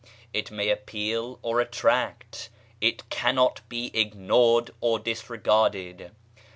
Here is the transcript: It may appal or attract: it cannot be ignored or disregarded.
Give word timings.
It 0.33 0.49
may 0.49 0.71
appal 0.71 1.37
or 1.43 1.61
attract: 1.61 2.49
it 2.81 3.07
cannot 3.11 3.61
be 3.69 3.91
ignored 3.93 4.71
or 4.81 4.97
disregarded. 4.97 6.09